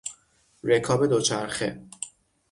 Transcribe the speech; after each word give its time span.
رکاب 0.63 1.05
دوچرخه 1.07 1.83